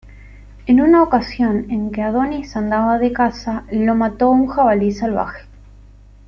En 0.65 0.81
una 0.81 1.03
ocasión 1.03 1.69
en 1.69 1.91
que 1.91 2.01
Adonis 2.01 2.55
andaba 2.55 2.97
de 2.97 3.13
caza, 3.13 3.65
lo 3.71 3.93
mató 3.93 4.31
un 4.31 4.47
jabalí 4.47 4.91
salvaje. 4.91 5.45